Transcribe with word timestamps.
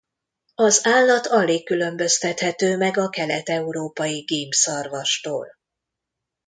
Az 0.55 0.81
állat 0.85 1.27
alig 1.27 1.65
különböztethető 1.65 2.77
meg 2.77 2.97
a 2.97 3.09
kelet-európai 3.09 4.19
gímszarvastól. 4.19 5.55